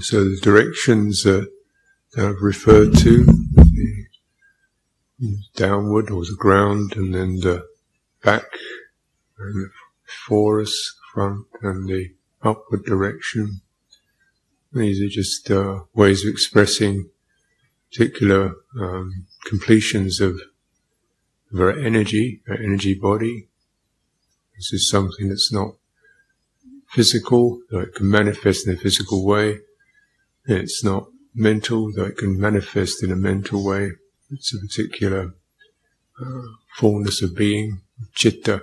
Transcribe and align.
So 0.00 0.24
the 0.24 0.38
directions 0.42 1.22
that 1.22 1.50
I've 2.18 2.40
referred 2.40 2.96
to, 2.98 3.24
the 5.18 5.38
downward 5.56 6.10
or 6.10 6.24
the 6.24 6.36
ground, 6.36 6.94
and 6.96 7.14
then 7.14 7.40
the 7.40 7.66
back, 8.22 8.44
and 9.38 9.64
the 9.64 9.70
forest, 10.26 10.94
front, 11.12 11.46
and 11.62 11.88
the 11.88 12.14
upward 12.42 12.84
direction. 12.84 13.60
These 14.72 15.00
are 15.00 15.08
just 15.08 15.50
uh, 15.50 15.80
ways 15.94 16.24
of 16.24 16.30
expressing 16.30 17.10
particular 17.90 18.54
um, 18.80 19.26
completions 19.46 20.20
of, 20.20 20.40
of 21.52 21.60
our 21.60 21.70
energy, 21.70 22.42
our 22.48 22.56
energy 22.56 22.94
body. 22.94 23.48
This 24.56 24.72
is 24.72 24.90
something 24.90 25.28
that's 25.28 25.52
not 25.52 25.76
physical, 26.88 27.60
though 27.70 27.80
it 27.80 27.94
can 27.94 28.10
manifest 28.10 28.66
in 28.66 28.74
a 28.74 28.76
physical 28.76 29.24
way. 29.24 29.60
It's 30.46 30.84
not 30.84 31.08
mental, 31.34 31.92
though 31.92 32.04
it 32.04 32.18
can 32.18 32.38
manifest 32.38 33.02
in 33.02 33.10
a 33.10 33.16
mental 33.16 33.64
way. 33.64 33.92
It's 34.30 34.54
a 34.54 34.58
particular 34.58 35.34
uh, 36.20 36.42
fullness 36.76 37.22
of 37.22 37.34
being, 37.34 37.80
citta, 38.14 38.62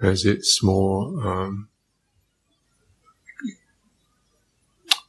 as 0.00 0.24
it's 0.24 0.62
more 0.62 1.26
um, 1.26 1.68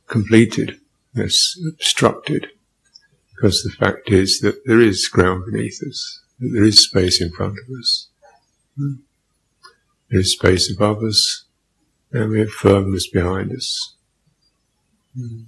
completed, 0.07 0.79
less 1.15 1.57
obstructed. 1.67 2.47
Because 3.35 3.63
the 3.63 3.71
fact 3.71 4.11
is 4.11 4.39
that 4.41 4.65
there 4.65 4.81
is 4.81 5.07
ground 5.07 5.45
beneath 5.49 5.81
us, 5.87 6.21
that 6.39 6.49
there 6.53 6.63
is 6.63 6.83
space 6.83 7.21
in 7.21 7.31
front 7.31 7.57
of 7.57 7.79
us, 7.79 8.09
hmm. 8.77 8.95
there 10.09 10.19
is 10.19 10.33
space 10.33 10.71
above 10.71 11.03
us, 11.03 11.45
and 12.11 12.29
we 12.29 12.39
have 12.39 12.51
firmness 12.51 13.09
behind 13.09 13.51
us. 13.51 13.95
Hmm. 15.17 15.43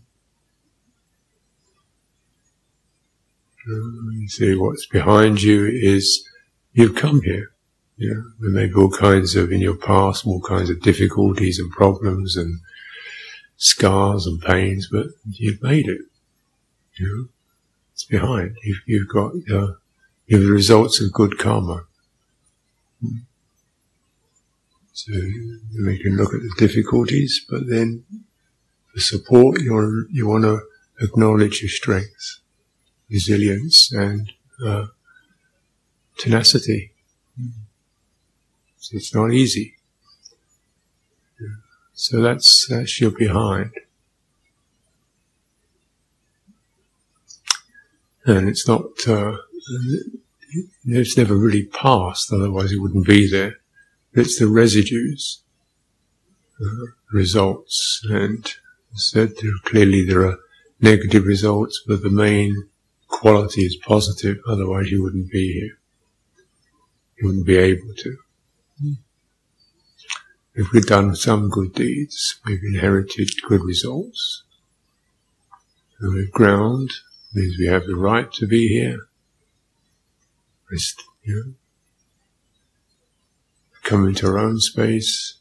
You 3.66 4.28
see, 4.28 4.56
what's 4.56 4.86
behind 4.88 5.42
you 5.42 5.66
is 5.66 6.28
you've 6.74 6.96
come 6.96 7.22
here. 7.22 7.52
Know, 7.98 8.24
there 8.40 8.50
may 8.50 8.68
be 8.68 8.74
all 8.74 8.90
kinds 8.90 9.36
of, 9.36 9.52
in 9.52 9.62
your 9.62 9.78
past, 9.78 10.26
all 10.26 10.42
kinds 10.42 10.70
of 10.70 10.82
difficulties 10.82 11.60
and 11.60 11.72
problems 11.72 12.36
and 12.36 12.60
scars 13.56 14.26
and 14.26 14.42
pains, 14.42 14.90
but 14.92 15.08
you've 15.32 15.62
made 15.62 15.88
it. 15.88 16.02
You 16.96 17.08
know, 17.08 17.28
it's 17.94 18.04
behind. 18.04 18.58
You've, 18.64 18.82
you've 18.86 19.08
got 19.08 19.34
uh, 19.50 19.74
you 20.26 20.40
the 20.40 20.52
results 20.52 21.02
of 21.02 21.14
good 21.14 21.38
karma. 21.38 21.86
So 24.92 25.12
we 25.14 25.98
can 26.00 26.18
look 26.18 26.34
at 26.34 26.42
the 26.42 26.54
difficulties, 26.58 27.46
but 27.50 27.68
then 27.68 28.04
for 28.94 29.00
support, 29.00 29.62
you 29.62 30.08
you 30.12 30.28
want 30.28 30.44
to 30.44 30.62
acknowledge 31.02 31.62
your 31.62 31.70
strengths, 31.70 32.42
resilience, 33.14 33.94
and 33.94 34.34
uh, 34.66 34.88
tenacity. 36.18 36.92
So 38.80 38.98
it's 38.98 39.16
not 39.16 39.32
easy. 39.32 39.76
So 41.94 42.22
that's 42.22 43.00
your 43.00 43.12
behind. 43.12 43.72
and 48.26 48.48
it's 48.48 48.68
not, 48.68 48.86
uh, 49.08 49.38
it's 50.86 51.18
never 51.18 51.36
really 51.36 51.66
passed, 51.66 52.32
otherwise 52.32 52.72
it 52.72 52.82
wouldn't 52.82 53.08
be 53.08 53.30
there. 53.30 53.58
It's 54.14 54.40
the 54.40 54.48
residues, 54.48 55.42
uh, 56.62 56.86
results, 57.12 58.06
and 58.10 58.54
said 58.94 59.34
clearly 59.64 60.06
there 60.06 60.26
are 60.26 60.38
negative 60.80 61.26
results, 61.26 61.82
but 61.88 62.04
the 62.04 62.10
main 62.10 62.70
quality 63.14 63.62
is 63.62 63.76
positive, 63.76 64.40
otherwise 64.48 64.90
you 64.90 65.04
wouldn't 65.04 65.32
be 65.32 65.54
here. 65.54 65.78
You 67.18 67.28
wouldn't 67.28 67.46
be 67.46 67.58
able 67.58 67.94
to. 67.96 68.18
If 70.56 70.72
we've 70.72 70.86
done 70.86 71.16
some 71.16 71.50
good 71.50 71.74
deeds, 71.74 72.40
we've 72.46 72.64
inherited 72.64 73.30
good 73.48 73.64
results. 73.64 74.44
And 76.00 76.14
we've 76.16 76.32
ground 76.32 76.92
means 77.34 77.58
we 77.58 77.68
have 77.68 77.86
the 77.86 77.96
right 77.96 78.32
to 78.34 78.48
be 78.48 78.68
here. 78.68 79.08
Rest, 80.72 81.04
you 81.24 81.36
know, 81.36 81.54
come 83.84 84.08
into 84.08 84.28
our 84.28 84.40
own 84.40 84.60
space. 84.60 85.36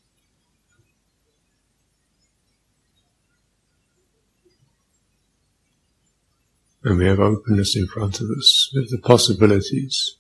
And 6.84 6.98
we 6.98 7.06
have 7.06 7.20
openness 7.20 7.76
in 7.76 7.86
front 7.86 8.20
of 8.20 8.28
us 8.36 8.70
with 8.74 8.90
the 8.90 8.98
possibilities, 8.98 10.16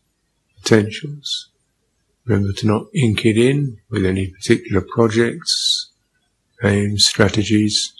potentials. 0.62 1.48
Remember 2.24 2.52
to 2.52 2.66
not 2.66 2.86
ink 2.94 3.26
it 3.26 3.36
in 3.36 3.78
with 3.90 4.04
any 4.04 4.28
particular 4.28 4.80
projects, 4.80 5.90
aims, 6.62 7.04
strategies, 7.04 7.92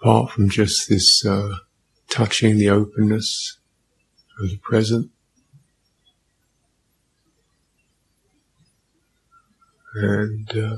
apart 0.00 0.30
from 0.30 0.48
just 0.48 0.88
this 0.88 1.26
uh, 1.26 1.56
touching 2.08 2.56
the 2.56 2.70
openness 2.70 3.58
of 4.40 4.50
the 4.50 4.58
present. 4.58 5.10
And 9.94 10.48
uh, 10.50 10.76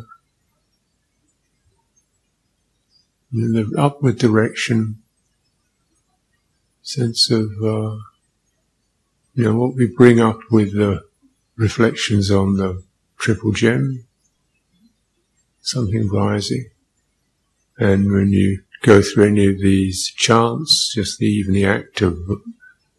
in 3.35 3.53
the 3.53 3.75
upward 3.77 4.17
direction, 4.17 5.03
sense 6.83 7.31
of, 7.31 7.51
uh, 7.63 7.97
you 9.35 9.45
know, 9.45 9.57
what 9.57 9.75
we 9.75 9.87
bring 9.87 10.21
up 10.21 10.39
with 10.51 10.75
the 10.75 11.03
reflections 11.57 12.31
on 12.31 12.57
the 12.57 12.83
triple 13.19 13.53
gem, 13.53 14.05
something 15.61 16.09
rising. 16.09 16.71
And 17.79 18.11
when 18.13 18.31
you 18.31 18.63
go 18.83 19.03
through 19.03 19.29
any 19.29 19.47
of 19.47 19.61
these 19.61 20.09
chants, 20.17 20.93
just 20.95 21.19
the, 21.19 21.27
even 21.27 21.53
the 21.53 21.67
act 21.67 22.01
of 22.01 22.19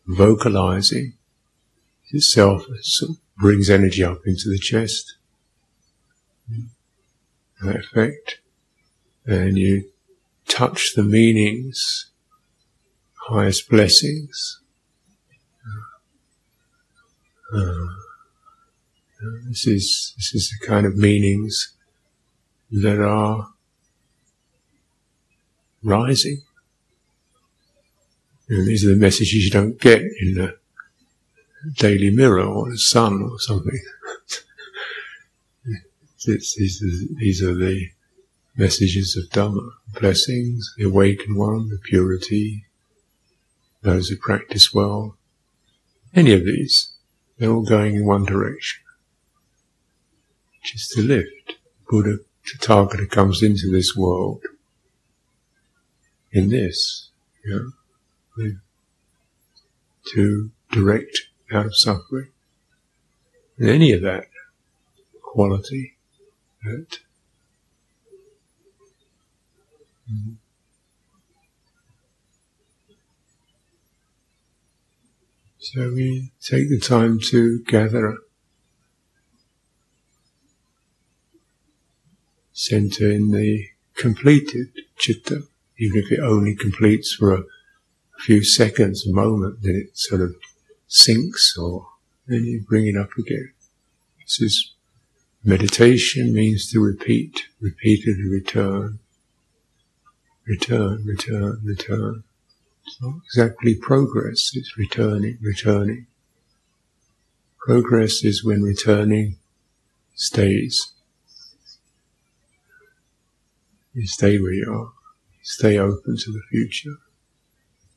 vocalizing 0.07 1.13
itself 2.09 2.65
sort 2.81 3.11
of 3.11 3.17
brings 3.37 3.69
energy 3.69 4.03
up 4.03 4.21
into 4.25 4.49
the 4.49 4.59
chest. 4.59 5.15
That 7.61 7.77
effect. 7.77 8.39
And 9.25 9.57
you 9.57 9.89
touch 10.47 10.93
the 10.95 11.03
meanings, 11.03 12.10
highest 13.27 13.69
blessings. 13.69 14.59
Uh, 17.53 17.87
this 19.49 19.67
is 19.67 20.13
this 20.17 20.33
is 20.33 20.49
the 20.49 20.65
kind 20.65 20.85
of 20.85 20.97
meanings 20.97 21.73
that 22.71 22.99
are 22.99 23.49
rising. 25.83 26.41
Know, 28.49 28.65
these 28.65 28.85
are 28.85 28.89
the 28.89 28.95
messages 28.95 29.45
you 29.45 29.51
don't 29.51 29.79
get 29.79 30.01
in 30.01 30.33
the 30.33 30.57
Daily 31.77 32.09
Mirror 32.09 32.43
or 32.43 32.69
the 32.69 32.77
Sun 32.77 33.21
or 33.21 33.39
something. 33.39 33.79
these, 36.25 36.81
are, 36.83 37.15
these 37.17 37.41
are 37.41 37.53
the 37.53 37.91
messages 38.57 39.15
of 39.15 39.29
Dhamma, 39.29 39.69
blessings, 39.99 40.73
the 40.77 40.83
awakened 40.83 41.37
one, 41.37 41.69
the 41.69 41.77
purity, 41.77 42.65
those 43.81 44.09
who 44.09 44.17
practice 44.17 44.73
well. 44.73 45.17
Any 46.13 46.33
of 46.33 46.45
these, 46.45 46.91
they're 47.37 47.49
all 47.49 47.63
going 47.63 47.95
in 47.95 48.05
one 48.05 48.25
direction, 48.25 48.83
which 50.59 50.75
is 50.75 50.87
to 50.95 51.01
lift. 51.01 51.55
Buddha 51.89 52.19
Tathagata 52.45 53.09
comes 53.09 53.43
into 53.43 53.69
this 53.71 53.95
world 53.95 54.43
in 56.31 56.49
this, 56.49 57.09
you 57.43 57.71
know, 58.37 58.51
to 60.13 60.51
direct 60.71 61.21
out 61.51 61.65
of 61.65 61.75
suffering. 61.75 62.29
And 63.57 63.69
any 63.69 63.91
of 63.91 64.01
that 64.01 64.25
quality 65.21 65.97
that 66.63 66.99
mm, 70.11 70.35
So 75.63 75.91
we 75.93 76.31
take 76.41 76.69
the 76.69 76.79
time 76.79 77.19
to 77.29 77.59
gather 77.59 78.17
center 82.51 83.11
in 83.11 83.29
the 83.29 83.67
completed 83.95 84.69
citta 84.97 85.43
even 85.77 85.99
if 85.99 86.11
it 86.11 86.19
only 86.19 86.55
completes 86.55 87.13
for 87.13 87.35
a 87.35 87.43
few 88.17 88.43
seconds, 88.43 89.05
a 89.05 89.13
moment, 89.13 89.61
then 89.61 89.75
it 89.75 89.97
sort 89.97 90.21
of 90.21 90.35
sinks 90.87 91.55
or 91.55 91.87
then 92.25 92.43
you 92.43 92.63
bring 92.67 92.87
it 92.87 92.97
up 92.97 93.09
again. 93.17 93.51
This 94.19 94.41
is 94.41 94.73
meditation 95.43 96.33
means 96.33 96.71
to 96.71 96.79
repeat, 96.79 97.43
repeatedly 97.59 98.29
return. 98.29 98.97
return, 100.47 101.05
return, 101.05 101.61
return. 101.63 102.23
It's 102.85 103.01
not 103.01 103.15
exactly 103.25 103.75
progress, 103.75 104.51
it's 104.53 104.77
returning, 104.77 105.37
returning. 105.41 106.07
Progress 107.59 108.23
is 108.23 108.43
when 108.43 108.63
returning 108.63 109.37
stays. 110.15 110.91
You 113.93 114.07
stay 114.07 114.39
where 114.39 114.53
you 114.53 114.73
are. 114.73 114.93
Stay 115.43 115.77
open 115.77 116.17
to 116.17 116.31
the 116.31 116.41
future. 116.49 116.97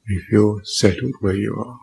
You 0.07 0.21
feel 0.29 0.61
settled 0.65 1.15
where 1.21 1.37
you 1.37 1.55
are. 1.57 1.81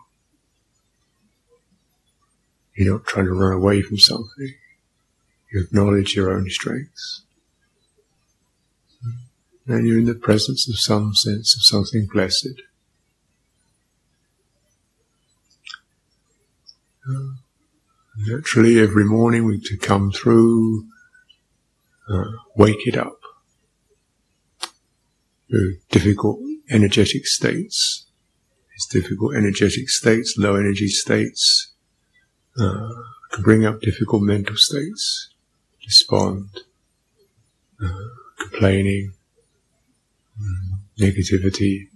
You're 2.76 2.94
not 2.94 3.06
trying 3.06 3.26
to 3.26 3.32
run 3.32 3.52
away 3.52 3.82
from 3.82 3.98
something. 3.98 4.54
You 5.52 5.60
acknowledge 5.62 6.14
your 6.14 6.30
own 6.32 6.48
strengths. 6.50 7.22
And 9.66 9.86
you're 9.86 9.98
in 9.98 10.06
the 10.06 10.14
presence 10.14 10.68
of 10.68 10.78
some 10.78 11.14
sense 11.14 11.56
of 11.56 11.62
something 11.62 12.06
blessed. 12.12 12.62
Naturally, 18.16 18.78
every 18.78 19.04
morning 19.04 19.44
we 19.44 19.60
to 19.60 19.76
come 19.76 20.12
through, 20.12 20.86
uh, 22.08 22.24
wake 22.56 22.86
it 22.86 22.96
up. 22.96 23.18
Difficult 25.90 26.38
energetic 26.70 27.26
states. 27.26 28.06
These 28.70 29.02
difficult 29.02 29.34
energetic 29.34 29.88
states, 29.90 30.36
low 30.38 30.56
energy 30.56 30.88
states, 30.88 31.72
uh, 32.56 32.88
can 33.32 33.42
bring 33.42 33.64
up 33.64 33.80
difficult 33.80 34.22
mental 34.22 34.56
states 34.56 35.30
despond, 35.82 36.48
uh, 37.82 38.08
complaining, 38.38 39.14
um, 40.40 40.80
negativity, 40.98 41.88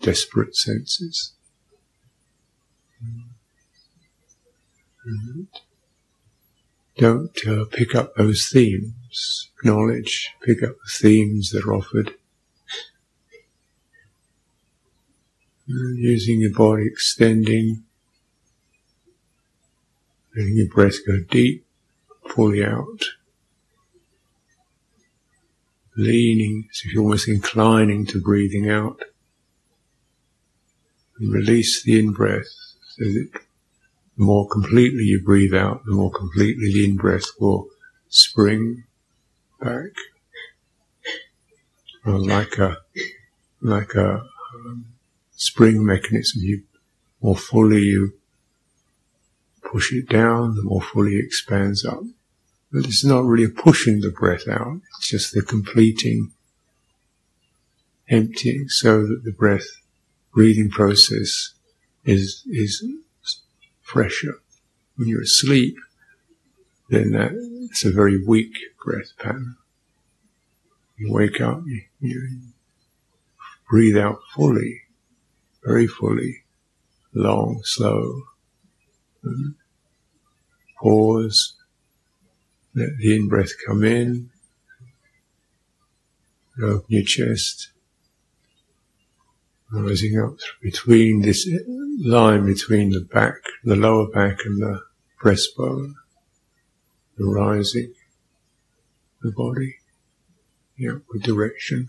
desperate 0.00 0.56
senses. 0.56 1.33
Mm-hmm. 5.06 5.42
Don't 6.96 7.38
uh, 7.46 7.64
pick 7.70 7.94
up 7.94 8.14
those 8.14 8.48
themes. 8.50 9.50
Knowledge, 9.62 10.30
pick 10.42 10.62
up 10.62 10.76
the 10.76 10.92
themes 11.00 11.50
that 11.50 11.64
are 11.64 11.74
offered. 11.74 12.14
Uh, 15.68 15.92
using 15.96 16.40
your 16.40 16.52
body, 16.52 16.86
extending, 16.86 17.84
letting 20.36 20.56
your 20.56 20.68
breath 20.68 20.96
go 21.06 21.20
deep 21.30 21.64
fully 22.34 22.64
out. 22.64 23.04
Leaning 25.96 26.68
if 26.70 26.92
you're 26.92 27.02
almost 27.02 27.28
inclining 27.28 28.04
to 28.06 28.20
breathing 28.20 28.68
out. 28.68 29.04
And 31.18 31.32
release 31.32 31.82
the 31.82 31.98
in 31.98 32.12
breath 32.12 32.48
so 32.96 33.04
that 33.04 33.30
the 34.16 34.24
more 34.24 34.48
completely 34.48 35.04
you 35.04 35.20
breathe 35.22 35.54
out, 35.54 35.84
the 35.84 35.92
more 35.92 36.10
completely 36.10 36.72
the 36.72 36.84
in 36.84 36.96
breath 36.96 37.26
will 37.40 37.68
spring 38.08 38.84
back. 39.60 39.90
Or 42.06 42.18
like 42.18 42.58
a, 42.58 42.76
like 43.60 43.94
a 43.94 44.22
um, 44.54 44.86
spring 45.32 45.84
mechanism, 45.84 46.42
you 46.42 46.62
more 47.22 47.36
fully 47.36 47.80
you 47.80 48.12
push 49.62 49.92
it 49.92 50.08
down, 50.08 50.54
the 50.54 50.62
more 50.62 50.82
fully 50.82 51.16
it 51.16 51.24
expands 51.24 51.84
up. 51.84 52.02
But 52.70 52.84
it's 52.84 53.04
not 53.04 53.24
really 53.24 53.50
pushing 53.50 54.00
the 54.00 54.10
breath 54.10 54.46
out, 54.48 54.80
it's 54.98 55.08
just 55.08 55.32
the 55.32 55.42
completing, 55.42 56.32
emptying 58.08 58.68
so 58.68 59.06
that 59.06 59.22
the 59.24 59.32
breath 59.32 59.66
breathing 60.32 60.70
process 60.70 61.54
is, 62.04 62.42
is 62.46 62.84
fresher. 63.84 64.40
When 64.96 65.08
you're 65.08 65.22
asleep, 65.22 65.76
then 66.88 67.12
that, 67.12 67.32
it's 67.70 67.84
a 67.84 67.92
very 67.92 68.24
weak 68.24 68.54
breath 68.84 69.12
pattern. 69.18 69.56
You 70.96 71.12
wake 71.12 71.40
up, 71.40 71.62
you, 71.66 71.82
you 72.00 72.40
breathe 73.68 73.96
out 73.96 74.18
fully, 74.34 74.82
very 75.64 75.86
fully, 75.86 76.44
long, 77.12 77.60
slow. 77.64 78.22
Pause, 80.80 81.54
let 82.74 82.96
the 82.98 83.16
in 83.16 83.28
breath 83.28 83.52
come 83.66 83.82
in. 83.82 84.30
Open 86.62 86.84
your 86.88 87.02
chest. 87.02 87.70
Rising 89.76 90.20
up 90.20 90.38
between 90.62 91.22
this 91.22 91.48
line 91.98 92.46
between 92.46 92.90
the 92.90 93.00
back, 93.00 93.42
the 93.64 93.74
lower 93.74 94.08
back 94.08 94.38
and 94.44 94.62
the 94.62 94.80
breastbone. 95.20 95.94
The 97.18 97.24
rising, 97.24 97.92
the 99.20 99.32
body, 99.32 99.76
the 100.76 100.90
upward 100.90 101.22
direction. 101.22 101.88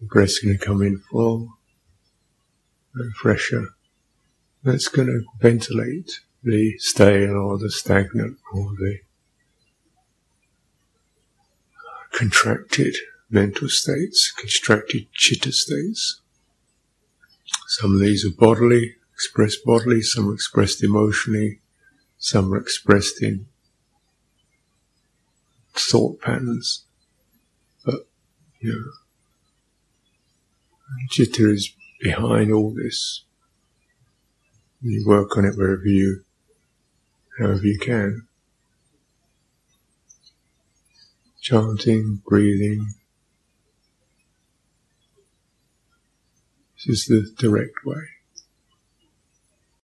The 0.00 0.06
breath's 0.06 0.40
going 0.40 0.58
to 0.58 0.64
come 0.64 0.82
in 0.82 0.98
full 0.98 1.48
and 2.94 3.14
fresher. 3.14 3.68
That's 4.62 4.88
going 4.88 5.08
to 5.08 5.24
ventilate 5.40 6.20
the 6.42 6.76
stale 6.78 7.36
or 7.36 7.56
the 7.56 7.70
stagnant 7.70 8.38
or 8.52 8.74
the 8.78 8.98
contracted 12.12 12.94
mental 13.30 13.70
states, 13.70 14.32
contracted 14.32 15.06
citta 15.14 15.52
states. 15.52 16.19
Some 17.66 17.94
of 17.94 18.00
these 18.00 18.24
are 18.26 18.30
bodily, 18.30 18.96
expressed 19.14 19.64
bodily, 19.64 20.02
some 20.02 20.28
are 20.28 20.34
expressed 20.34 20.82
emotionally, 20.82 21.60
some 22.18 22.52
are 22.52 22.58
expressed 22.58 23.22
in 23.22 23.46
thought 25.74 26.20
patterns. 26.20 26.84
But, 27.84 28.06
you 28.60 28.72
know, 28.72 28.92
citta 31.10 31.52
is 31.52 31.72
behind 32.00 32.52
all 32.52 32.74
this. 32.74 33.24
You 34.82 35.04
work 35.06 35.36
on 35.36 35.44
it 35.44 35.56
wherever 35.56 35.86
you, 35.86 36.24
however 37.38 37.66
you 37.66 37.78
can. 37.78 38.26
chanting, 41.40 42.22
breathing. 42.26 42.86
This 46.86 47.10
is 47.10 47.36
the 47.36 47.42
direct 47.42 47.84
way. 47.84 48.19